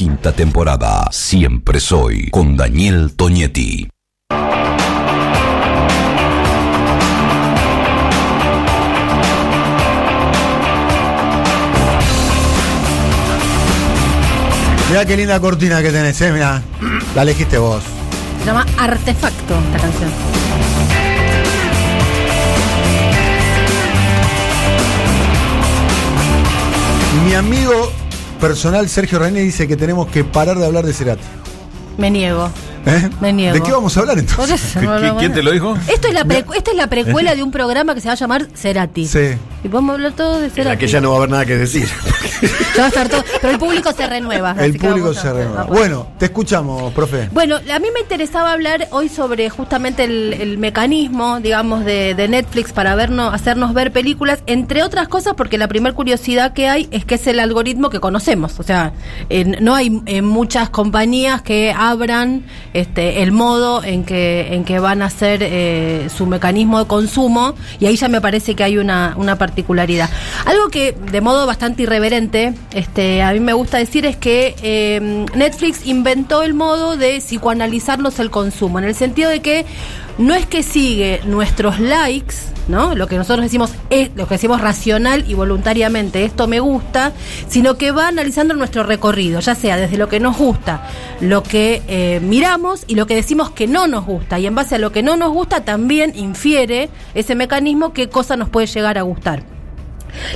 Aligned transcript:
quinta 0.00 0.32
temporada. 0.32 1.06
Siempre 1.10 1.78
soy 1.78 2.30
con 2.30 2.56
Daniel 2.56 3.12
Toñetti. 3.14 3.86
Mirá 14.88 15.04
qué 15.04 15.18
linda 15.18 15.38
cortina 15.38 15.82
que 15.82 15.90
tenés, 15.90 16.18
eh, 16.22 16.32
mirá. 16.32 16.62
La 17.14 17.20
elegiste 17.20 17.58
vos. 17.58 17.82
Se 18.38 18.46
llama 18.46 18.64
Artefacto 18.78 19.54
esta 19.54 19.80
canción. 19.80 20.10
Mi 27.26 27.34
amigo 27.34 27.99
personal 28.40 28.88
Sergio 28.88 29.18
René 29.18 29.40
dice 29.40 29.68
que 29.68 29.76
tenemos 29.76 30.08
que 30.08 30.24
parar 30.24 30.58
de 30.58 30.66
hablar 30.66 30.84
de 30.86 30.92
Cerati. 30.92 31.22
Me 31.98 32.10
niego. 32.10 32.50
¿Eh? 32.86 33.10
Me 33.20 33.32
niego. 33.32 33.54
¿De 33.54 33.62
qué 33.62 33.72
vamos 33.72 33.94
a 33.96 34.00
hablar 34.00 34.18
entonces? 34.18 34.62
eso 34.76 34.80
no 34.80 34.98
lo- 34.98 35.16
¿Quién 35.18 35.32
te 35.34 35.42
lo 35.42 35.50
dijo? 35.50 35.76
Esto 35.86 36.08
es 36.08 36.14
la 36.14 36.24
pre- 36.24 36.44
esta 36.56 36.70
es 36.70 36.76
la 36.76 36.86
precuela 36.86 37.34
de 37.34 37.42
un 37.42 37.50
programa 37.50 37.94
que 37.94 38.00
se 38.00 38.08
va 38.08 38.12
a 38.14 38.16
llamar 38.16 38.48
Cerati. 38.54 39.06
Sí. 39.06 39.32
Y 39.62 39.68
a 39.74 39.78
hablar 39.94 40.12
todo 40.12 40.38
de 40.38 40.46
En 40.46 40.50
Cerati. 40.50 40.68
la 40.70 40.78
que 40.78 40.86
ya 40.88 41.00
no 41.00 41.10
va 41.10 41.14
a 41.16 41.18
haber 41.18 41.30
nada 41.30 41.46
que 41.46 41.56
decir. 41.56 41.88
Ya 42.74 42.82
va 42.82 42.84
a 42.84 42.88
estar 42.88 43.08
todo. 43.08 43.22
Pero 43.42 43.52
el 43.52 43.58
público 43.58 43.92
se 43.92 44.06
renueva. 44.06 44.54
El 44.58 44.78
público 44.78 45.12
se 45.12 45.30
renueva. 45.30 45.64
Bueno, 45.64 46.06
te 46.18 46.26
escuchamos, 46.26 46.90
profe. 46.94 47.28
Bueno, 47.32 47.56
a 47.56 47.78
mí 47.78 47.88
me 47.92 48.00
interesaba 48.00 48.52
hablar 48.52 48.88
hoy 48.92 49.08
sobre 49.10 49.50
justamente 49.50 50.04
el, 50.04 50.32
el 50.32 50.56
mecanismo, 50.56 51.40
digamos, 51.40 51.84
de, 51.84 52.14
de 52.14 52.28
Netflix 52.28 52.72
para 52.72 52.94
vernos, 52.94 53.34
hacernos 53.34 53.74
ver 53.74 53.92
películas, 53.92 54.42
entre 54.46 54.82
otras 54.82 55.08
cosas 55.08 55.34
porque 55.36 55.58
la 55.58 55.68
primera 55.68 55.94
curiosidad 55.94 56.54
que 56.54 56.68
hay 56.68 56.88
es 56.92 57.04
que 57.04 57.16
es 57.16 57.26
el 57.26 57.40
algoritmo 57.40 57.90
que 57.90 58.00
conocemos. 58.00 58.58
O 58.58 58.62
sea, 58.62 58.92
en- 59.28 59.56
no 59.60 59.74
hay 59.74 60.00
en 60.06 60.24
muchas 60.24 60.70
compañías 60.70 61.42
que 61.42 61.74
abran 61.76 62.44
este, 62.72 63.22
el 63.22 63.32
modo 63.32 63.82
en 63.84 64.04
que, 64.04 64.54
en 64.54 64.64
que 64.64 64.78
van 64.78 65.02
a 65.02 65.06
hacer 65.06 65.40
eh, 65.42 66.08
su 66.16 66.24
mecanismo 66.26 66.78
de 66.78 66.86
consumo 66.86 67.54
y 67.80 67.86
ahí 67.86 67.96
ya 67.96 68.08
me 68.08 68.20
parece 68.22 68.54
que 68.54 68.64
hay 68.64 68.78
una, 68.78 69.14
una 69.16 69.36
particularidad. 69.50 70.08
Algo 70.46 70.68
que 70.68 70.92
de 70.92 71.20
modo 71.20 71.44
bastante 71.44 71.82
irreverente, 71.82 72.54
este, 72.72 73.22
a 73.22 73.32
mí 73.32 73.40
me 73.40 73.52
gusta 73.52 73.78
decir 73.78 74.06
es 74.06 74.16
que 74.16 74.54
eh, 74.62 75.26
Netflix 75.34 75.86
inventó 75.86 76.42
el 76.42 76.54
modo 76.54 76.96
de 76.96 77.18
psicoanalizarnos 77.18 78.20
el 78.20 78.30
consumo, 78.30 78.78
en 78.78 78.84
el 78.84 78.94
sentido 78.94 79.28
de 79.28 79.40
que 79.40 79.66
no 80.18 80.34
es 80.34 80.46
que 80.46 80.62
sigue 80.62 81.20
nuestros 81.24 81.80
likes, 81.80 82.36
¿no? 82.68 82.94
Lo 82.94 83.06
que 83.06 83.16
nosotros 83.16 83.44
decimos 83.44 83.72
es 83.90 84.10
lo 84.14 84.26
que 84.26 84.34
decimos 84.34 84.60
racional 84.60 85.24
y 85.28 85.34
voluntariamente, 85.34 86.24
esto 86.24 86.46
me 86.46 86.60
gusta, 86.60 87.12
sino 87.48 87.76
que 87.76 87.90
va 87.90 88.08
analizando 88.08 88.54
nuestro 88.54 88.82
recorrido, 88.82 89.40
ya 89.40 89.54
sea 89.54 89.76
desde 89.76 89.96
lo 89.96 90.08
que 90.08 90.20
nos 90.20 90.36
gusta, 90.36 90.86
lo 91.20 91.42
que 91.42 91.82
eh, 91.88 92.20
miramos 92.20 92.84
y 92.86 92.94
lo 92.94 93.06
que 93.06 93.14
decimos 93.14 93.50
que 93.50 93.66
no 93.66 93.86
nos 93.86 94.04
gusta. 94.06 94.38
Y 94.38 94.46
en 94.46 94.54
base 94.54 94.76
a 94.76 94.78
lo 94.78 94.92
que 94.92 95.02
no 95.02 95.16
nos 95.16 95.32
gusta 95.32 95.64
también 95.64 96.12
infiere 96.16 96.90
ese 97.14 97.34
mecanismo 97.34 97.92
qué 97.92 98.08
cosa 98.08 98.36
nos 98.36 98.48
puede 98.48 98.66
llegar 98.66 98.98
a 98.98 99.02
gustar. 99.02 99.59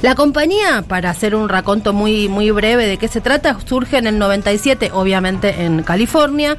La 0.03 0.15
compañía, 0.15 0.85
para 0.87 1.11
hacer 1.11 1.35
un 1.35 1.49
raconto 1.49 1.93
muy, 1.93 2.29
muy 2.29 2.51
breve 2.51 2.87
de 2.87 2.99
qué 2.99 3.09
se 3.09 3.21
trata, 3.21 3.57
surge 3.65 3.99
en 3.99 4.07
el 4.07 4.19
97, 4.19 4.91
obviamente 4.93 5.65
en 5.65 5.83
California, 5.83 6.57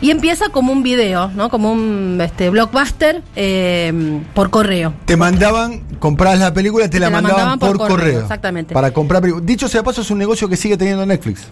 y 0.00 0.10
empieza 0.10 0.48
como 0.48 0.72
un 0.72 0.82
video, 0.82 1.30
¿no? 1.34 1.48
Como 1.48 1.72
un 1.72 2.20
este, 2.20 2.50
blockbuster 2.50 3.22
eh, 3.34 4.20
por 4.34 4.50
correo. 4.50 4.94
Te 5.04 5.16
mandaban, 5.16 5.80
comprabas 5.98 6.38
la 6.38 6.52
película, 6.52 6.88
te, 6.88 7.00
la, 7.00 7.10
mandaban, 7.10 7.58
por, 7.58 7.76
correo. 7.78 8.20
exactamente. 8.20 8.74
Para 8.74 8.92
comprar 8.92 9.22
películas. 9.22 9.46
Dicho 9.46 9.68
sea 9.68 9.82
paso, 9.82 10.02
es 10.02 10.10
un 10.10 10.18
negocio 10.18 10.48
que 10.48 10.56
sigue 10.56 10.76
teniendo 10.76 11.04
Netflix. 11.06 11.48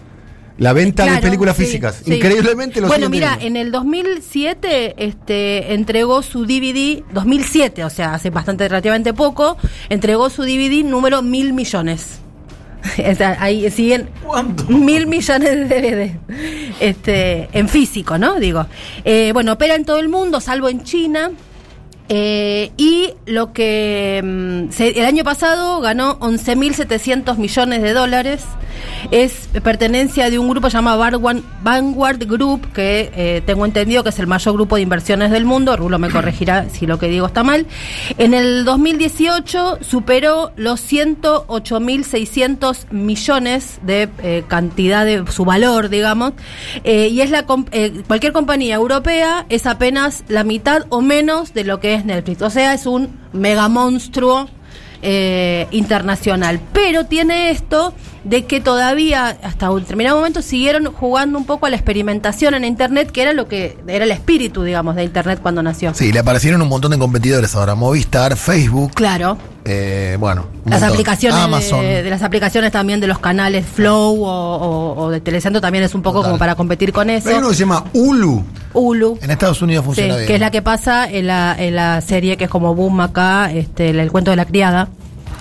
La 0.57 0.71
venta 0.73 1.05
de 1.05 1.19
películas 1.19 1.57
sí, 1.57 1.65
físicas. 1.65 2.01
sí. 2.05 2.13
Increíblemente 2.15 2.79
lo 2.79 2.87
Bueno, 2.87 3.09
mira, 3.09 3.35
teniendo. 3.37 3.59
en 3.59 3.65
el 3.67 3.71
2007 3.71 4.95
este, 4.97 5.73
entregó 5.73 6.21
su 6.21 6.45
DVD, 6.45 7.03
2007, 7.13 7.83
o 7.83 7.89
sea, 7.89 8.13
hace 8.13 8.29
bastante 8.29 8.67
relativamente 8.67 9.13
poco, 9.13 9.57
entregó 9.89 10.29
su 10.29 10.43
DVD 10.43 10.83
número 10.85 11.21
mil 11.21 11.53
millones. 11.53 12.19
O 13.11 13.15
sea, 13.15 13.37
ahí 13.39 13.69
siguen 13.71 14.09
mil 14.69 15.07
millones 15.07 15.69
de 15.69 15.81
DVD 15.81 16.35
este, 16.79 17.49
en 17.51 17.67
físico, 17.67 18.17
¿no? 18.19 18.39
Digo. 18.39 18.67
Eh, 19.03 19.31
bueno, 19.33 19.53
opera 19.53 19.73
en 19.75 19.85
todo 19.85 19.97
el 19.97 20.07
mundo, 20.07 20.39
salvo 20.39 20.69
en 20.69 20.83
China. 20.83 21.31
Eh, 22.07 22.71
y 22.77 23.13
lo 23.25 23.51
que 23.51 24.21
mm, 24.23 24.65
el 24.79 25.05
año 25.05 25.23
pasado 25.23 25.81
ganó 25.81 26.19
11.700 26.19 27.37
millones 27.37 27.81
de 27.81 27.93
dólares. 27.93 28.43
Es 29.09 29.47
pertenencia 29.63 30.29
de 30.29 30.37
un 30.37 30.49
grupo 30.49 30.67
llamado 30.67 30.99
Vanguard, 31.63 32.27
Group, 32.27 32.73
que 32.73 33.09
eh, 33.15 33.41
tengo 33.45 33.65
entendido 33.65 34.03
que 34.03 34.09
es 34.09 34.19
el 34.19 34.27
mayor 34.27 34.55
grupo 34.55 34.75
de 34.75 34.81
inversiones 34.81 35.31
del 35.31 35.45
mundo. 35.45 35.77
Rulo 35.77 35.97
me 35.97 36.09
corregirá 36.09 36.67
si 36.69 36.85
lo 36.85 36.99
que 36.99 37.07
digo 37.07 37.25
está 37.25 37.41
mal. 37.43 37.65
En 38.17 38.33
el 38.33 38.65
2018 38.65 39.77
superó 39.81 40.51
los 40.57 40.91
108.600 40.91 42.91
millones 42.91 43.79
de 43.83 44.09
eh, 44.21 44.43
cantidad 44.47 45.05
de 45.05 45.23
su 45.31 45.45
valor, 45.45 45.87
digamos. 45.89 46.33
Y 46.83 47.21
es 47.21 47.31
la 47.31 47.45
cualquier 47.45 48.33
compañía 48.33 48.75
europea 48.75 49.45
es 49.49 49.65
apenas 49.65 50.23
la 50.27 50.43
mitad 50.43 50.85
o 50.89 51.01
menos 51.01 51.53
de 51.53 51.63
lo 51.63 51.79
que 51.79 51.94
es 51.95 52.05
Netflix. 52.05 52.41
O 52.41 52.49
sea, 52.49 52.73
es 52.73 52.85
un 52.85 53.09
mega 53.33 53.67
monstruo 53.69 54.47
eh, 55.01 55.67
internacional. 55.71 56.59
Pero 56.73 57.05
tiene 57.05 57.51
esto 57.51 57.93
de 58.23 58.45
que 58.45 58.59
todavía, 58.59 59.37
hasta 59.43 59.69
un 59.69 59.81
determinado 59.81 60.17
momento, 60.17 60.41
siguieron 60.41 60.85
jugando 60.91 61.37
un 61.37 61.45
poco 61.45 61.67
a 61.67 61.69
la 61.69 61.75
experimentación 61.75 62.55
en 62.55 62.65
Internet, 62.65 63.11
que 63.11 63.21
era 63.21 63.33
lo 63.33 63.47
que 63.47 63.77
era 63.87 64.05
el 64.05 64.11
espíritu, 64.11 64.63
digamos, 64.63 64.95
de 64.95 65.03
Internet 65.03 65.39
cuando 65.41 65.61
nació. 65.61 65.93
Sí, 65.93 66.11
le 66.11 66.19
aparecieron 66.19 66.61
un 66.61 66.69
montón 66.69 66.91
de 66.91 66.97
competidores 66.97 67.55
ahora. 67.55 67.75
Movistar, 67.75 68.35
Facebook, 68.35 68.93
Claro. 68.93 69.37
Eh, 69.65 70.15
bueno. 70.19 70.45
Las 70.65 70.79
montón. 70.79 70.89
aplicaciones 70.91 71.39
Amazon. 71.39 71.81
De, 71.81 72.03
de 72.03 72.09
las 72.09 72.21
aplicaciones 72.21 72.71
también 72.71 72.99
de 72.99 73.07
los 73.07 73.19
canales 73.19 73.65
Flow 73.65 74.23
o, 74.23 74.27
o- 74.29 74.95
o 75.03 75.09
de 75.09 75.19
Telecentro 75.21 75.59
también 75.61 75.83
es 75.83 75.93
un 75.95 76.01
poco 76.01 76.19
Total. 76.19 76.31
como 76.31 76.39
para 76.39 76.55
competir 76.55 76.93
con 76.93 77.09
eso. 77.09 77.29
Hay 77.29 77.35
uno 77.35 77.49
que 77.49 77.55
se 77.55 77.59
llama 77.61 77.83
Hulu. 77.93 78.43
Hulu. 78.73 79.19
En 79.21 79.31
Estados 79.31 79.61
Unidos 79.61 79.83
Sí, 79.83 79.85
funciona 79.87 80.15
bien. 80.15 80.27
que 80.27 80.35
es 80.35 80.39
la 80.39 80.51
que 80.51 80.61
pasa 80.61 81.09
en 81.09 81.27
la, 81.27 81.55
en 81.57 81.75
la 81.75 82.01
serie 82.01 82.37
que 82.37 82.45
es 82.45 82.49
como 82.49 82.75
boom 82.75 83.01
acá, 83.01 83.51
este, 83.51 83.89
el, 83.89 83.99
el 83.99 84.11
cuento 84.11 84.31
de 84.31 84.37
la 84.37 84.45
criada. 84.45 84.87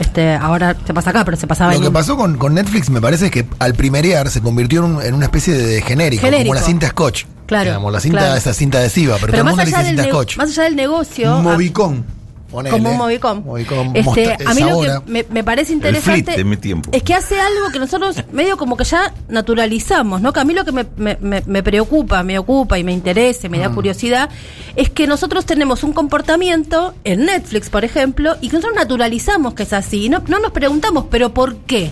Este, 0.01 0.35
ahora 0.35 0.75
se 0.85 0.93
pasa 0.93 1.11
acá, 1.11 1.25
pero 1.25 1.37
se 1.37 1.47
pasaba 1.47 1.71
Lo 1.73 1.77
en 1.79 1.85
que 1.85 1.91
pasó 1.93 2.17
con, 2.17 2.37
con 2.37 2.53
Netflix 2.55 2.91
me 2.91 3.01
parece 3.01 3.27
es 3.27 3.31
que 3.31 3.47
al 3.61 3.75
primerear 3.75 4.29
se 4.29 4.41
convirtió 4.41 4.85
en, 4.85 4.97
un- 4.97 5.03
en 5.03 5.15
una 5.15 5.27
especie 5.27 5.55
de 5.55 5.83
genérico, 5.83 6.23
Genérico. 6.25 6.49
como 6.49 6.55
la 6.61 6.67
cinta 6.67 6.89
Scotch. 6.89 7.27
Claro, 7.47 7.65
Digamos, 7.71 7.93
la 7.93 8.01
cinta, 8.01 8.19
claro. 8.21 8.35
esa 8.37 8.55
cinta 8.55 8.79
adhesiva, 8.79 9.17
pero, 9.21 9.31
Pero 9.33 9.43
todo 9.45 9.51
el 9.51 9.56
más 9.56 9.67
allá, 9.69 9.79
dice 9.91 10.03
del 10.03 10.11
Scotch. 10.11 10.37
más 10.39 10.49
allá 10.51 10.62
del 10.65 10.75
negocio, 10.77 11.37
Movicon. 11.43 12.05
Ponele. 12.50 12.71
como 12.77 12.91
un 12.93 12.97
Movicom. 12.99 13.44
Movicom, 13.44 13.91
Este, 13.97 14.37
a 14.47 14.55
mí 14.55 14.60
lo 14.60 14.81
que 14.81 15.10
me, 15.10 15.27
me 15.31 15.43
parece 15.43 15.72
interesante 15.72 16.22
flit 16.25 16.37
de 16.37 16.44
mi 16.44 16.56
tiempo. 16.56 16.91
es 16.93 17.03
que 17.03 17.15
hace 17.15 17.41
algo 17.41 17.71
que 17.72 17.78
nosotros 17.78 18.16
medio 18.32 18.56
como 18.56 18.77
que 18.77 18.84
ya 18.84 19.12
naturalizamos, 19.28 20.21
¿no? 20.21 20.32
Que 20.32 20.41
a 20.41 20.44
mí 20.44 20.55
lo 20.55 20.65
que 20.65 20.72
me, 20.72 20.87
me- 20.97 21.19
me- 21.21 21.43
me 21.47 21.62
preocupa, 21.62 22.22
me 22.22 22.38
ocupa 22.38 22.78
y 22.78 22.84
me 22.84 22.93
interesa, 22.93 23.47
y 23.47 23.50
me 23.50 23.59
da 23.59 23.69
Mm. 23.71 23.75
curiosidad, 23.75 24.31
es 24.77 24.88
que 24.91 25.06
nosotros 25.06 25.47
tenemos 25.47 25.82
un 25.84 25.93
comportamiento 25.93 26.94
en 27.05 27.25
Netflix, 27.27 27.71
por 27.71 27.84
ejemplo, 27.84 28.37
y 28.41 28.49
que 28.49 28.56
nosotros 28.56 28.76
naturalizamos 28.76 29.55
que 29.55 29.65
es 29.65 29.72
así. 29.72 30.05
Y 30.06 30.09
no, 30.09 30.22
no 30.28 30.38
nos 30.38 30.53
preguntamos, 30.53 31.06
¿pero 31.11 31.34
por 31.34 31.56
qué? 31.56 31.91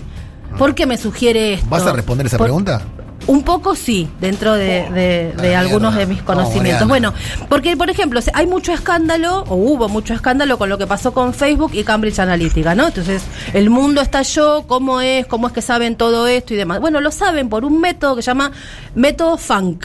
¿Por 0.58 0.74
qué 0.74 0.86
me 0.86 0.98
sugiere 0.98 1.54
esto? 1.54 1.66
¿Vas 1.70 1.86
a 1.86 1.92
responder 1.92 2.26
esa 2.26 2.36
Por- 2.38 2.46
pregunta? 2.46 2.82
Un 3.27 3.43
poco 3.44 3.75
sí, 3.77 4.09
dentro 4.21 4.55
de, 4.55 4.91
de- 4.91 5.33
de 5.41 5.53
la 5.53 5.60
algunos 5.60 5.94
de 5.94 6.06
mis 6.06 6.19
No, 6.19 6.25
conocimientos. 6.25 6.88
Bueno, 6.88 7.15
porque 7.49 7.77
por 7.77 7.88
ejemplo, 7.88 8.21
hay 8.34 8.47
mucho 8.47 8.72
escándalo, 8.72 9.44
o 9.49 9.55
hubo 9.55 9.88
mucho 9.88 10.12
escándalo 10.15 10.59
con 10.59 10.69
lo 10.69 10.77
que 10.77 10.87
pasó 10.87 11.12
con 11.12 11.32
Facebook 11.32 11.71
y 11.75 11.84
Cambridge 11.84 12.19
Analytica, 12.19 12.75
¿no? 12.75 12.88
Entonces, 12.88 13.22
el 13.55 13.71
mundo 13.71 14.00
estalló, 14.00 14.65
¿cómo 14.66 15.00
es? 15.00 15.27
¿Cómo 15.27 15.47
es 15.47 15.53
que 15.53 15.62
saben 15.62 15.97
todo 15.97 16.27
esto 16.27 16.55
y 16.55 16.56
demás? 16.56 16.81
Bueno, 16.81 17.00
lo 17.00 17.11
saben 17.12 17.49
por 17.49 17.65
un 17.65 17.81
método 17.81 18.16
que 18.16 18.22
se 18.22 18.27
llama 18.31 18.50
método 18.94 19.38
Funk. 19.38 19.85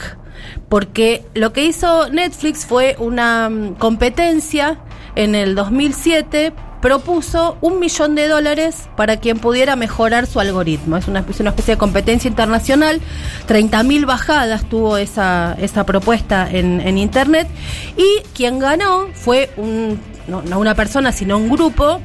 Porque 0.68 1.24
lo 1.34 1.52
que 1.52 1.64
hizo 1.64 2.08
Netflix 2.10 2.66
fue 2.66 2.96
una 2.98 3.48
mm, 3.50 3.74
competencia 3.74 4.78
en 5.16 5.34
el 5.34 5.54
2007 5.54 6.52
propuso 6.80 7.56
un 7.60 7.80
millón 7.80 8.14
de 8.14 8.28
dólares 8.28 8.88
para 8.96 9.18
quien 9.18 9.38
pudiera 9.38 9.76
mejorar 9.76 10.26
su 10.26 10.40
algoritmo. 10.40 10.96
Es 10.96 11.08
una, 11.08 11.24
es 11.28 11.40
una 11.40 11.50
especie 11.50 11.74
de 11.74 11.78
competencia 11.78 12.28
internacional. 12.28 13.00
30.000 13.48 14.06
bajadas 14.06 14.68
tuvo 14.68 14.96
esa, 14.96 15.56
esa 15.60 15.84
propuesta 15.84 16.48
en, 16.50 16.80
en 16.80 16.98
Internet. 16.98 17.48
Y 17.96 18.22
quien 18.34 18.58
ganó 18.58 19.08
fue 19.14 19.50
un, 19.56 19.98
no, 20.26 20.42
no 20.42 20.58
una 20.58 20.74
persona, 20.74 21.12
sino 21.12 21.36
un 21.38 21.48
grupo 21.48 22.00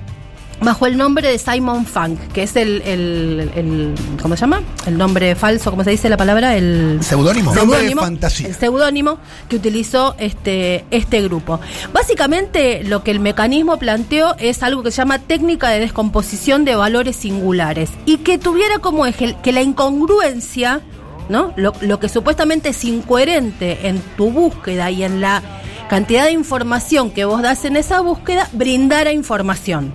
bajo 0.61 0.85
el 0.85 0.95
nombre 0.97 1.27
de 1.29 1.37
Simon 1.37 1.85
Funk, 1.85 2.19
que 2.33 2.43
es 2.43 2.55
el, 2.55 2.81
el, 2.83 3.51
el- 3.55 3.93
¿cómo 4.21 4.35
se 4.35 4.41
llama? 4.41 4.61
El 4.85 4.97
nombre 4.97 5.35
falso, 5.35 5.71
¿cómo 5.71 5.83
se 5.83 5.89
dice 5.89 6.07
la 6.09 6.15
palabra? 6.17 6.55
El 6.55 6.99
¿Seudónimo? 7.01 7.53
Nombre 7.53 7.93
fantasía. 7.95 8.47
El 8.47 8.55
seudónimo 8.55 9.17
que 9.49 9.57
utilizó 9.57 10.15
este, 10.17 10.85
este 10.91 11.21
grupo. 11.21 11.59
Básicamente 11.91 12.83
lo 12.83 13.03
que 13.03 13.11
el 13.11 13.19
mecanismo 13.19 13.77
planteó 13.77 14.35
es 14.37 14.63
algo 14.63 14.83
que 14.83 14.91
se 14.91 14.97
llama 14.97 15.19
técnica 15.19 15.69
de 15.69 15.79
descomposición 15.79 16.63
de 16.65 16.75
valores 16.75 17.15
singulares 17.17 17.89
y 18.05 18.17
que 18.17 18.37
tuviera 18.37 18.79
como 18.79 19.05
eje 19.05 19.35
que 19.43 19.51
la 19.51 19.61
incongruencia 19.61 20.81
¿no? 21.29 21.53
Lo, 21.55 21.71
lo 21.81 21.99
que 22.01 22.09
supuestamente 22.09 22.69
es 22.69 22.83
incoherente 22.83 23.87
en 23.87 23.99
tu 24.17 24.29
búsqueda 24.29 24.91
y 24.91 25.03
en 25.03 25.21
la 25.21 25.41
cantidad 25.89 26.25
de 26.25 26.31
información 26.31 27.11
que 27.11 27.23
vos 27.23 27.41
das 27.41 27.63
en 27.63 27.77
esa 27.77 28.01
búsqueda, 28.01 28.49
brindara 28.51 29.11
información. 29.13 29.93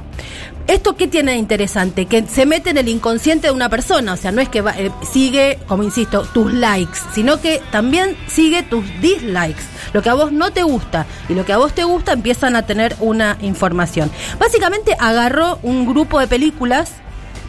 ¿Esto 0.69 0.97
qué 0.97 1.09
tiene 1.09 1.33
de 1.33 1.39
interesante? 1.39 2.05
Que 2.07 2.27
se 2.27 2.45
mete 2.45 2.69
en 2.71 2.77
el 2.77 2.89
inconsciente 2.89 3.47
de 3.49 3.53
una 3.55 3.71
persona, 3.71 4.13
o 4.13 4.17
sea, 4.19 4.33
no 4.33 4.43
es 4.43 4.51
que 4.51 4.61
va- 4.61 4.79
eh, 4.79 4.93
sigue, 5.11 5.59
como 5.67 5.83
insisto, 5.83 6.23
tus 6.35 6.53
likes, 6.53 6.99
sino 7.15 7.41
que 7.41 7.63
también 7.73 8.17
sigue 8.27 8.63
tus 8.63 8.85
dislikes. 9.01 9.63
Lo 9.95 10.03
que 10.03 10.11
a 10.11 10.15
vos 10.15 10.31
no 10.31 10.51
te 10.53 10.63
gusta 10.63 11.07
y 11.31 11.35
lo 11.35 11.47
que 11.47 11.55
a 11.55 11.57
vos 11.57 11.73
te 11.75 11.85
gusta 11.85 12.13
empiezan 12.13 12.55
a 12.55 12.67
tener 12.67 12.95
una 13.01 13.39
información. 13.41 14.11
Básicamente 14.39 14.95
agarró 15.01 15.59
un 15.63 15.87
grupo 15.87 16.21
de 16.21 16.27
películas, 16.29 16.93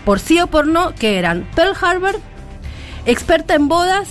por 0.05 0.21
sí 0.21 0.39
o 0.39 0.47
por 0.47 0.65
no, 0.65 0.95
que 0.95 1.19
eran 1.19 1.45
Pearl 1.55 1.75
Harbor, 1.79 2.19
Experta 3.05 3.53
en 3.55 3.67
bodas, 3.67 4.07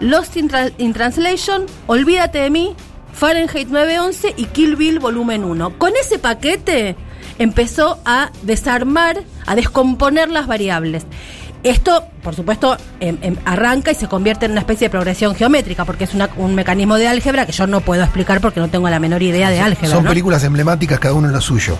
Lost 0.00 0.36
in, 0.36 0.50
in 0.78 0.92
Translation, 0.92 1.66
Olvídate 1.86 2.38
de 2.40 2.50
mí, 2.50 2.74
Fahrenheit 3.12 3.68
911 3.68 4.34
y 4.36 4.46
Kill 4.46 4.74
Bill 4.74 4.98
Volumen 4.98 5.44
1. 5.44 5.78
Con 5.78 5.92
ese 6.00 6.18
paquete 6.18 6.96
empezó 7.38 7.98
a 8.04 8.30
desarmar, 8.42 9.22
a 9.46 9.54
descomponer 9.54 10.28
las 10.30 10.46
variables. 10.46 11.04
Esto, 11.62 12.04
por 12.22 12.34
supuesto, 12.34 12.76
em- 13.00 13.16
em, 13.22 13.36
arranca 13.46 13.90
y 13.90 13.94
se 13.94 14.06
convierte 14.06 14.44
en 14.44 14.52
una 14.52 14.60
especie 14.60 14.86
de 14.88 14.90
progresión 14.90 15.34
geométrica, 15.34 15.86
porque 15.86 16.04
es 16.04 16.12
una- 16.12 16.28
un 16.36 16.54
mecanismo 16.54 16.96
de 16.96 17.08
álgebra 17.08 17.46
que 17.46 17.52
yo 17.52 17.66
no 17.66 17.80
puedo 17.80 18.02
explicar 18.02 18.42
porque 18.42 18.60
no 18.60 18.68
tengo 18.68 18.88
la 18.90 18.98
menor 18.98 19.22
idea 19.22 19.48
de 19.48 19.60
álgebra. 19.60 19.88
Son 19.90 20.04
¿no? 20.04 20.10
películas 20.10 20.44
emblemáticas, 20.44 20.98
cada 20.98 21.14
uno 21.14 21.28
en 21.28 21.32
lo 21.32 21.40
suyo. 21.40 21.78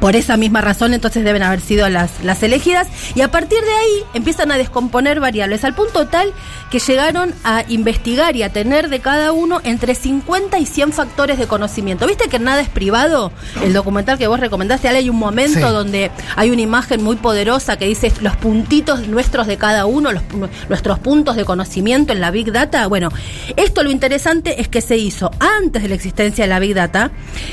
Por 0.00 0.14
esa 0.16 0.36
misma 0.36 0.60
razón, 0.60 0.94
entonces 0.94 1.24
deben 1.24 1.42
haber 1.42 1.60
sido 1.60 1.88
las, 1.88 2.22
las 2.22 2.42
elegidas. 2.42 2.86
Y 3.14 3.22
a 3.22 3.30
partir 3.30 3.60
de 3.60 3.72
ahí 3.72 4.04
empiezan 4.14 4.52
a 4.52 4.56
descomponer 4.58 5.20
variables, 5.20 5.64
al 5.64 5.74
punto 5.74 6.06
tal 6.06 6.32
que 6.70 6.78
llegaron 6.78 7.34
a 7.44 7.64
investigar 7.68 8.36
y 8.36 8.42
a 8.42 8.52
tener 8.52 8.88
de 8.90 9.00
cada 9.00 9.32
uno 9.32 9.60
entre 9.64 9.94
50 9.94 10.58
y 10.58 10.66
100 10.66 10.92
factores 10.92 11.38
de 11.38 11.46
conocimiento. 11.46 12.06
¿Viste 12.06 12.28
que 12.28 12.38
nada 12.38 12.60
es 12.60 12.68
privado? 12.68 13.32
El 13.62 13.72
documental 13.72 14.18
que 14.18 14.26
vos 14.26 14.38
recomendaste, 14.38 14.86
Ale, 14.88 14.98
hay 14.98 15.10
un 15.10 15.16
momento 15.16 15.58
Sí. 15.58 15.60
donde 15.60 16.10
hay 16.36 16.50
una 16.50 16.60
imagen 16.60 17.02
muy 17.02 17.16
poderosa 17.16 17.76
que 17.78 17.86
dice 17.86 18.12
los 18.20 18.36
puntitos 18.36 19.08
nuestros 19.08 19.46
de 19.46 19.56
cada 19.56 19.86
uno, 19.86 20.12
los, 20.12 20.22
nuestros 20.68 20.98
puntos 20.98 21.36
de 21.36 21.44
conocimiento 21.44 22.12
en 22.12 22.20
la 22.20 22.30
Big 22.30 22.52
Data. 22.52 22.86
Bueno, 22.86 23.08
esto 23.56 23.82
lo 23.82 23.90
interesante 23.90 24.60
es 24.60 24.68
que 24.68 24.80
se 24.80 24.96
hizo 24.96 25.30
antes 25.40 25.82
de 25.82 25.88
la 25.88 25.94
existencia 25.94 26.44
de 26.44 26.48
la 26.48 26.58
Big 26.58 26.74
Data 26.74 27.10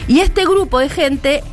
y 0.07 0.19
este 0.19 0.43
grupo 0.43 0.79
de 0.79 0.89
gente 0.89 1.43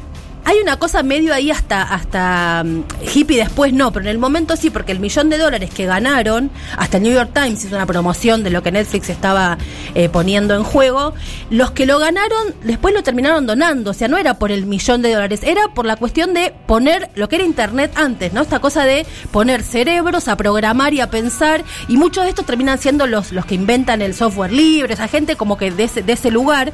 hay 0.44 0.58
una 0.60 0.78
cosa 0.78 1.02
medio 1.02 1.32
ahí 1.32 1.50
hasta, 1.50 1.82
hasta 1.82 2.64
mm, 2.64 2.84
hippie 3.14 3.38
después 3.38 3.72
no, 3.72 3.92
pero 3.92 4.04
en 4.04 4.10
el 4.10 4.18
momento 4.18 4.56
sí, 4.56 4.70
porque 4.70 4.92
el 4.92 5.00
millón 5.00 5.30
de 5.30 5.38
dólares 5.38 5.70
que 5.70 5.86
ganaron, 5.86 6.50
hasta 6.76 6.96
el 6.96 7.04
New 7.04 7.12
York 7.12 7.30
Times 7.32 7.64
hizo 7.64 7.76
una 7.76 7.86
promoción 7.86 8.42
de 8.42 8.50
lo 8.50 8.62
que 8.62 8.72
Netflix 8.72 9.08
estaba 9.08 9.58
eh, 9.94 10.08
poniendo 10.08 10.54
en 10.54 10.64
juego, 10.64 11.14
los 11.50 11.70
que 11.70 11.86
lo 11.86 11.98
ganaron 11.98 12.54
después 12.64 12.94
lo 12.94 13.02
terminaron 13.02 13.46
donando, 13.46 13.92
o 13.92 13.94
sea, 13.94 14.08
no 14.08 14.18
era 14.18 14.38
por 14.38 14.50
el 14.50 14.66
millón 14.66 15.02
de 15.02 15.12
dólares, 15.12 15.40
era 15.44 15.68
por 15.68 15.86
la 15.86 15.96
cuestión 15.96 16.34
de 16.34 16.52
poner 16.66 17.10
lo 17.14 17.28
que 17.28 17.36
era 17.36 17.44
Internet 17.44 17.92
antes, 17.96 18.32
¿no? 18.32 18.42
Esta 18.42 18.60
cosa 18.60 18.84
de 18.84 19.06
poner 19.30 19.62
cerebros 19.62 20.28
a 20.28 20.36
programar 20.36 20.94
y 20.94 21.00
a 21.00 21.10
pensar, 21.10 21.64
y 21.88 21.96
muchos 21.96 22.24
de 22.24 22.30
estos 22.30 22.46
terminan 22.46 22.78
siendo 22.78 23.06
los, 23.06 23.32
los 23.32 23.46
que 23.46 23.54
inventan 23.54 24.02
el 24.02 24.14
software 24.14 24.52
libre, 24.52 24.94
esa 24.94 25.08
gente 25.08 25.36
como 25.36 25.56
que 25.56 25.70
de 25.70 25.84
ese, 25.84 26.02
de 26.02 26.12
ese 26.12 26.30
lugar. 26.30 26.72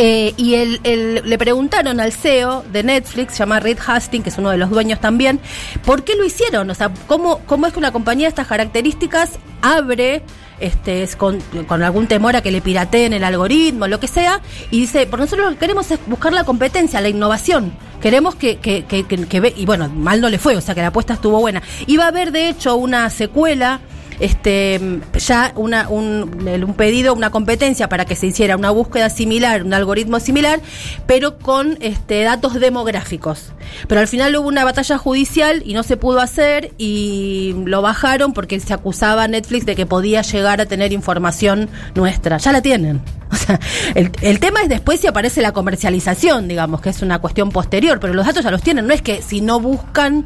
Eh, 0.00 0.32
y 0.36 0.54
el, 0.54 0.80
el- 0.84 1.22
le 1.28 1.38
preguntaron 1.38 1.98
al 1.98 2.12
CEO 2.12 2.62
de 2.72 2.84
Netflix, 2.84 3.32
se 3.32 3.38
llama 3.40 3.58
Reed 3.58 3.78
Hastings, 3.84 4.22
que 4.22 4.30
es 4.30 4.38
uno 4.38 4.50
de 4.50 4.56
los 4.56 4.70
dueños 4.70 5.00
también, 5.00 5.40
¿por 5.84 6.04
qué 6.04 6.14
lo 6.14 6.24
hicieron? 6.24 6.70
O 6.70 6.74
sea, 6.74 6.92
¿cómo, 7.08 7.40
cómo 7.46 7.66
es 7.66 7.72
que 7.72 7.80
una 7.80 7.90
compañía 7.90 8.26
de 8.26 8.30
estas 8.30 8.46
características 8.46 9.40
abre 9.60 10.22
este, 10.60 11.02
es 11.02 11.16
con, 11.16 11.40
con 11.66 11.82
algún 11.82 12.06
temor 12.06 12.36
a 12.36 12.42
que 12.42 12.52
le 12.52 12.60
pirateen 12.60 13.12
el 13.12 13.24
algoritmo, 13.24 13.88
lo 13.88 13.98
que 13.98 14.06
sea, 14.08 14.40
y 14.70 14.80
dice, 14.82 15.06
por 15.06 15.18
nosotros 15.18 15.46
lo 15.48 15.52
que 15.54 15.58
queremos 15.58 15.90
es 15.90 15.98
buscar 16.06 16.32
la 16.32 16.44
competencia, 16.44 17.00
la 17.00 17.08
innovación. 17.08 17.72
Queremos 18.00 18.36
que, 18.36 18.58
que, 18.58 18.84
que, 18.84 19.04
que- 19.04 19.26
que 19.26 19.40
ve- 19.40 19.54
y 19.56 19.66
bueno, 19.66 19.88
mal 19.88 20.20
no 20.20 20.28
le 20.28 20.38
fue, 20.38 20.56
o 20.56 20.60
sea 20.60 20.76
que 20.76 20.80
la 20.80 20.88
apuesta 20.88 21.14
estuvo 21.14 21.40
buena. 21.40 21.60
Iba 21.88 22.04
a 22.04 22.08
haber, 22.08 22.30
de 22.30 22.48
hecho, 22.48 22.76
una 22.76 23.10
secuela 23.10 23.80
este 24.20 25.00
ya 25.18 25.52
una, 25.56 25.88
un, 25.88 26.46
un 26.46 26.74
pedido, 26.74 27.14
una 27.14 27.30
competencia 27.30 27.88
para 27.88 28.04
que 28.04 28.16
se 28.16 28.26
hiciera 28.26 28.56
una 28.56 28.70
búsqueda 28.70 29.10
similar, 29.10 29.62
un 29.62 29.74
algoritmo 29.74 30.20
similar, 30.20 30.60
pero 31.06 31.38
con 31.38 31.78
este, 31.80 32.22
datos 32.22 32.54
demográficos. 32.54 33.52
Pero 33.86 34.00
al 34.00 34.08
final 34.08 34.34
hubo 34.36 34.48
una 34.48 34.64
batalla 34.64 34.98
judicial 34.98 35.62
y 35.64 35.74
no 35.74 35.82
se 35.82 35.96
pudo 35.96 36.20
hacer 36.20 36.72
y 36.78 37.54
lo 37.64 37.82
bajaron 37.82 38.32
porque 38.32 38.58
se 38.60 38.74
acusaba 38.74 39.24
a 39.24 39.28
Netflix 39.28 39.66
de 39.66 39.76
que 39.76 39.86
podía 39.86 40.22
llegar 40.22 40.60
a 40.60 40.66
tener 40.66 40.92
información 40.92 41.68
nuestra. 41.94 42.38
Ya 42.38 42.52
la 42.52 42.62
tienen. 42.62 43.00
O 43.30 43.36
sea, 43.36 43.60
el, 43.94 44.10
el 44.22 44.40
tema 44.40 44.62
es 44.62 44.70
después 44.70 45.00
si 45.00 45.06
aparece 45.06 45.42
la 45.42 45.52
comercialización, 45.52 46.48
digamos, 46.48 46.80
que 46.80 46.88
es 46.88 47.02
una 47.02 47.18
cuestión 47.18 47.50
posterior, 47.50 48.00
pero 48.00 48.14
los 48.14 48.24
datos 48.24 48.42
ya 48.42 48.50
los 48.50 48.62
tienen. 48.62 48.86
No 48.86 48.94
es 48.94 49.02
que 49.02 49.20
si 49.20 49.42
no 49.42 49.60
buscan 49.60 50.24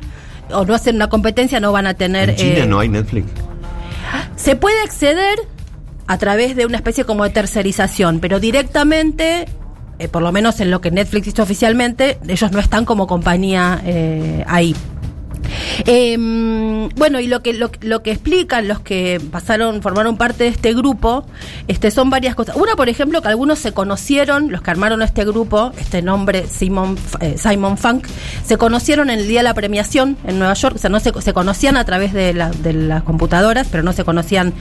o 0.53 0.65
no 0.65 0.75
hacen 0.75 0.97
una 0.97 1.09
competencia 1.09 1.61
no 1.61 1.73
van 1.73 1.87
a 1.87 1.95
tener... 1.95 2.31
En 2.31 2.37
Chile 2.37 2.63
eh, 2.63 2.67
no 2.67 2.79
hay 2.79 2.89
Netflix. 2.89 3.27
Se 4.43 4.57
puede 4.57 4.81
acceder 4.83 5.39
a 6.09 6.19
través 6.19 6.57
de 6.57 6.67
una 6.67 6.77
especie 6.77 7.05
como 7.05 7.23
de 7.23 7.31
tercerización, 7.31 8.19
pero 8.19 8.41
directamente, 8.41 9.47
eh, 10.01 10.09
por 10.09 10.21
lo 10.21 10.33
menos 10.33 10.59
en 10.59 10.73
lo 10.73 10.81
que 10.81 10.91
Netflix 10.91 11.29
hizo 11.29 11.45
oficialmente, 11.45 12.19
ellos 12.27 12.51
no 12.51 12.59
están 12.59 12.85
como 12.85 13.07
compañía 13.07 13.81
eh, 13.85 14.45
ahí. 14.49 14.75
Eh, 15.87 16.17
bueno, 16.97 17.21
y 17.21 17.27
lo 17.27 17.43
que, 17.43 17.53
lo, 17.53 17.71
lo 17.81 18.03
que 18.03 18.11
explican 18.13 18.69
los 18.69 18.81
que 18.81 19.21
pasaron, 19.31 19.83
formaron 19.83 20.17
parte 20.17 20.45
de 20.45 20.51
este 20.51 20.75
grupo, 20.75 21.25
este, 21.69 21.91
son 21.91 22.11
varias 22.11 22.35
cosas. 22.35 22.57
Una, 22.57 22.77
por 22.77 22.89
ejemplo, 22.89 23.23
que 23.23 23.29
algunos 23.29 23.59
se 23.59 23.73
conocieron, 23.73 24.51
los 24.51 24.63
que 24.63 24.71
armaron 24.71 25.03
este 25.03 25.25
grupo, 25.25 25.73
este 25.79 26.03
nombre 26.03 26.47
Simon, 26.47 26.99
eh, 27.21 27.37
Simon 27.39 27.79
Funk, 27.79 28.07
se 28.45 28.57
conocieron 28.57 29.11
en 29.11 29.21
el 29.21 29.29
día 29.29 29.41
de 29.41 29.45
la 29.45 29.55
premiación 29.55 30.17
en 30.27 30.39
Nueva 30.39 30.55
York, 30.55 30.77
o 30.77 30.79
sea, 30.79 30.91
no 30.91 31.01
se, 31.01 31.13
se 31.21 31.33
conocían 31.33 31.77
a 31.77 31.85
través 31.85 32.13
de, 32.13 32.33
la- 32.35 32.51
de 32.51 32.73
las 32.73 33.03
computadoras, 33.03 33.69
pero 33.71 33.83
no 33.83 33.93
se 33.93 34.05
conocían 34.05 34.53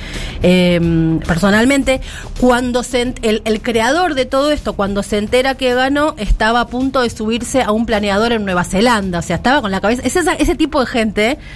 eh, 0.44 1.20
personalmente. 1.28 2.02
Cuando 2.40 2.84
se, 2.84 3.14
el 3.22 3.62
creador 3.62 4.16
de 4.16 4.26
todo 4.26 4.52
esto, 4.52 4.74
cuando 4.74 5.04
se 5.04 5.18
entera 5.18 5.56
que 5.56 5.74
ganó, 5.74 6.16
estaba 6.18 6.62
a 6.62 6.68
punto 6.68 7.02
de 7.02 7.10
subirse 7.10 7.62
a 7.62 7.72
un 7.72 7.86
planeador 7.86 8.32
en 8.32 8.46
Nueva 8.46 8.64
Zelanda, 8.64 9.20
o 9.20 9.22
sea, 9.22 9.36
estaba 9.38 9.62
con 9.62 9.72
la 9.72 9.82
cabeza, 9.82 10.02
es 10.06 10.16
esa- 10.16 10.34
ese 10.34 10.56
tipo 10.56 10.80
de 10.80 10.86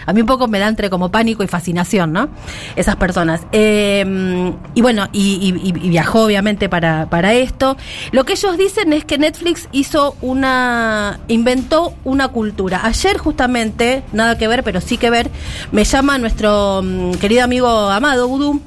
a 0.06 0.14
mí 0.14 0.22
un 0.22 0.28
poco 0.28 0.48
me 0.48 0.60
da 0.60 0.68
entre 0.68 0.90
como 0.90 1.10
pánico 1.10 1.44
y 1.44 1.48
fascinación, 1.48 2.12
¿no? 2.14 2.30
Esas 2.76 2.96
personas. 2.96 3.42
Eh, 3.52 4.52
y 4.74 4.82
bueno, 4.82 5.08
y, 5.12 5.54
y- 5.64 5.70
y 5.70 5.90
viajó 5.90 6.24
obviamente 6.26 6.70
para, 6.70 7.08
para 7.10 7.34
esto. 7.34 7.78
Lo 8.12 8.24
que 8.26 8.34
ellos 8.34 8.58
dicen 8.58 8.94
es 8.94 9.06
que 9.06 9.18
Netflix 9.18 9.68
hizo 9.72 10.16
una, 10.22 11.20
inventó 11.28 11.94
una 12.04 12.30
cultura. 12.30 12.82
Ayer 12.84 13.18
justamente, 13.18 14.04
nada 14.14 14.38
que 14.38 14.48
ver, 14.48 14.64
pero 14.64 14.82
sí 14.82 14.98
que 14.98 15.10
ver, 15.10 15.30
me 15.72 15.84
llama 15.84 16.18
nuestro 16.18 16.82
mm, 16.84 17.12
querido 17.16 17.44
amigo 17.44 17.68
Amado 17.68 18.28
Vudú. 18.28 18.62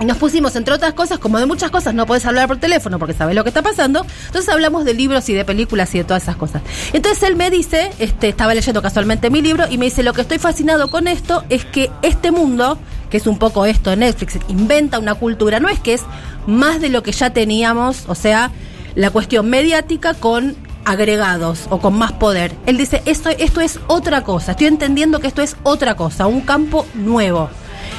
Nos 0.00 0.16
pusimos, 0.16 0.56
entre 0.56 0.74
otras 0.74 0.92
cosas, 0.94 1.18
como 1.18 1.38
de 1.38 1.46
muchas 1.46 1.70
cosas 1.70 1.94
no 1.94 2.04
podés 2.04 2.26
hablar 2.26 2.48
por 2.48 2.58
teléfono 2.58 2.98
porque 2.98 3.14
sabes 3.14 3.36
lo 3.36 3.44
que 3.44 3.50
está 3.50 3.62
pasando, 3.62 4.04
entonces 4.26 4.48
hablamos 4.48 4.84
de 4.84 4.92
libros 4.92 5.28
y 5.28 5.34
de 5.34 5.44
películas 5.44 5.94
y 5.94 5.98
de 5.98 6.04
todas 6.04 6.24
esas 6.24 6.36
cosas. 6.36 6.62
Entonces 6.92 7.22
él 7.22 7.36
me 7.36 7.48
dice, 7.48 7.90
este, 8.00 8.28
estaba 8.28 8.54
leyendo 8.54 8.82
casualmente 8.82 9.30
mi 9.30 9.40
libro 9.40 9.64
y 9.70 9.78
me 9.78 9.86
dice, 9.86 10.02
lo 10.02 10.12
que 10.12 10.22
estoy 10.22 10.38
fascinado 10.38 10.90
con 10.90 11.06
esto 11.06 11.44
es 11.48 11.64
que 11.64 11.90
este 12.02 12.32
mundo, 12.32 12.76
que 13.08 13.18
es 13.18 13.26
un 13.26 13.38
poco 13.38 13.66
esto 13.66 13.94
Netflix, 13.94 14.38
inventa 14.48 14.98
una 14.98 15.14
cultura, 15.14 15.60
no 15.60 15.68
es 15.68 15.78
que 15.78 15.94
es 15.94 16.02
más 16.46 16.80
de 16.80 16.88
lo 16.88 17.02
que 17.02 17.12
ya 17.12 17.30
teníamos, 17.30 18.04
o 18.08 18.16
sea, 18.16 18.50
la 18.96 19.10
cuestión 19.10 19.48
mediática 19.48 20.14
con 20.14 20.56
agregados 20.84 21.66
o 21.70 21.78
con 21.78 21.96
más 21.96 22.12
poder. 22.12 22.52
Él 22.66 22.76
dice, 22.76 23.02
esto, 23.06 23.30
esto 23.30 23.60
es 23.60 23.78
otra 23.86 24.22
cosa, 24.24 24.52
estoy 24.52 24.66
entendiendo 24.66 25.20
que 25.20 25.28
esto 25.28 25.40
es 25.40 25.56
otra 25.62 25.94
cosa, 25.94 26.26
un 26.26 26.40
campo 26.40 26.84
nuevo. 26.94 27.48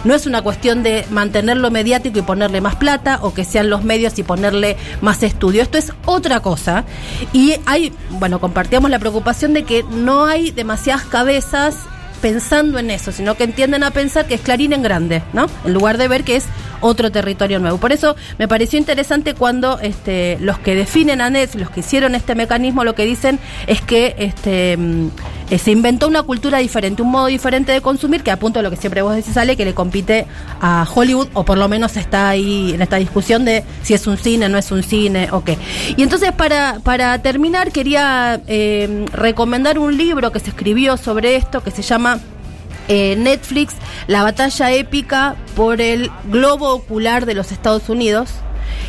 No 0.05 0.13
es 0.13 0.25
una 0.27 0.41
cuestión 0.41 0.83
de 0.83 1.05
mantenerlo 1.09 1.71
mediático 1.71 2.19
y 2.19 2.21
ponerle 2.21 2.61
más 2.61 2.75
plata 2.75 3.19
o 3.21 3.33
que 3.33 3.43
sean 3.43 3.69
los 3.69 3.83
medios 3.83 4.17
y 4.19 4.23
ponerle 4.23 4.77
más 5.01 5.23
estudio. 5.23 5.61
Esto 5.61 5.77
es 5.77 5.91
otra 6.05 6.39
cosa. 6.39 6.85
Y 7.33 7.55
hay, 7.65 7.91
bueno, 8.11 8.39
compartíamos 8.39 8.89
la 8.91 8.99
preocupación 8.99 9.53
de 9.53 9.63
que 9.63 9.83
no 9.83 10.25
hay 10.25 10.51
demasiadas 10.51 11.03
cabezas 11.05 11.75
pensando 12.21 12.79
en 12.79 12.89
eso, 12.91 13.11
sino 13.11 13.35
que 13.35 13.43
entienden 13.43 13.83
a 13.83 13.91
pensar 13.91 14.25
que 14.25 14.35
es 14.35 14.41
Clarín 14.41 14.73
en 14.73 14.81
grande, 14.81 15.21
¿no? 15.33 15.47
En 15.63 15.73
lugar 15.73 15.97
de 15.97 16.07
ver 16.07 16.23
que 16.23 16.35
es 16.35 16.45
otro 16.81 17.11
territorio 17.11 17.59
nuevo. 17.59 17.77
Por 17.77 17.91
eso 17.91 18.15
me 18.37 18.47
pareció 18.47 18.79
interesante 18.79 19.33
cuando 19.33 19.79
este, 19.79 20.37
los 20.39 20.59
que 20.59 20.75
definen 20.75 21.21
a 21.21 21.29
Netflix, 21.29 21.61
los 21.61 21.69
que 21.71 21.79
hicieron 21.81 22.15
este 22.15 22.35
mecanismo, 22.35 22.83
lo 22.83 22.95
que 22.95 23.05
dicen 23.05 23.39
es 23.67 23.81
que 23.81 24.15
este, 24.17 24.77
mm, 24.77 25.09
eh, 25.49 25.59
se 25.59 25.71
inventó 25.71 26.07
una 26.07 26.23
cultura 26.23 26.57
diferente, 26.57 27.01
un 27.01 27.11
modo 27.11 27.27
diferente 27.27 27.71
de 27.71 27.81
consumir, 27.81 28.23
que 28.23 28.31
a 28.31 28.37
punto 28.37 28.59
de 28.59 28.63
lo 28.63 28.71
que 28.71 28.77
siempre 28.77 29.01
vos 29.01 29.15
decís, 29.15 29.33
sale 29.33 29.55
que 29.55 29.65
le 29.65 29.73
compite 29.73 30.25
a 30.59 30.87
Hollywood, 30.93 31.27
o 31.33 31.43
por 31.45 31.57
lo 31.57 31.67
menos 31.67 31.97
está 31.97 32.29
ahí 32.29 32.71
en 32.73 32.81
esta 32.81 32.97
discusión 32.97 33.45
de 33.45 33.63
si 33.83 33.93
es 33.93 34.07
un 34.07 34.17
cine, 34.17 34.49
no 34.49 34.57
es 34.57 34.71
un 34.71 34.81
cine, 34.81 35.29
o 35.31 35.43
qué. 35.43 35.57
Y 35.97 36.03
entonces, 36.03 36.31
para, 36.31 36.79
para 36.83 37.19
terminar, 37.21 37.71
quería 37.71 38.41
eh, 38.47 39.05
recomendar 39.13 39.77
un 39.77 39.95
libro 39.97 40.31
que 40.31 40.39
se 40.39 40.49
escribió 40.49 40.97
sobre 40.97 41.35
esto, 41.35 41.61
que 41.61 41.71
se 41.71 41.83
llama 41.83 42.19
eh, 42.87 43.15
Netflix, 43.17 43.75
la 44.07 44.23
batalla 44.23 44.71
épica 44.71 45.35
por 45.55 45.81
el 45.81 46.11
globo 46.31 46.73
ocular 46.73 47.25
de 47.25 47.33
los 47.33 47.51
Estados 47.51 47.89
Unidos. 47.89 48.29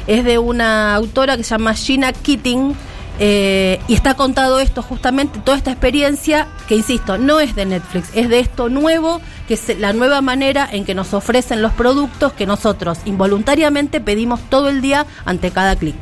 Es 0.06 0.24
de 0.24 0.38
una 0.38 0.94
autora 0.94 1.36
que 1.36 1.44
se 1.44 1.50
llama 1.50 1.74
Gina 1.74 2.12
Keating. 2.12 2.74
Eh, 3.18 3.80
y 3.88 3.94
está 3.94 4.14
contado 4.14 4.60
esto 4.60 4.82
justamente, 4.82 5.40
toda 5.44 5.56
esta 5.56 5.70
experiencia, 5.70 6.48
que 6.68 6.76
insisto, 6.76 7.18
no 7.18 7.40
es 7.40 7.54
de 7.54 7.66
Netflix, 7.66 8.08
es 8.14 8.28
de 8.28 8.40
esto 8.40 8.68
nuevo, 8.68 9.20
que 9.48 9.54
es 9.54 9.78
la 9.78 9.92
nueva 9.92 10.20
manera 10.20 10.68
en 10.70 10.84
que 10.84 10.94
nos 10.94 11.14
ofrecen 11.14 11.62
los 11.62 11.72
productos 11.72 12.32
que 12.32 12.46
nosotros 12.46 12.98
involuntariamente 13.04 14.00
pedimos 14.00 14.40
todo 14.50 14.68
el 14.68 14.80
día 14.80 15.06
ante 15.24 15.50
cada 15.50 15.76
clic. 15.76 15.96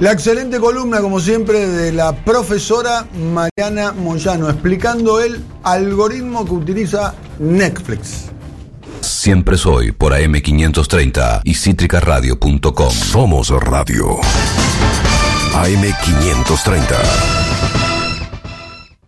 La 0.00 0.12
excelente 0.12 0.58
columna, 0.58 1.00
como 1.00 1.20
siempre, 1.20 1.66
de 1.68 1.92
la 1.92 2.12
profesora 2.12 3.06
Mariana 3.32 3.92
Moyano, 3.92 4.48
explicando 4.48 5.20
el 5.20 5.44
algoritmo 5.62 6.44
que 6.44 6.52
utiliza 6.52 7.14
Netflix. 7.38 8.30
Siempre 9.00 9.56
soy 9.56 9.92
por 9.92 10.12
AM530 10.12 11.42
y 11.44 11.54
cítricaradio.com. 11.54 12.90
Somos 12.90 13.50
Radio. 13.50 14.18
AM530. 15.54 17.41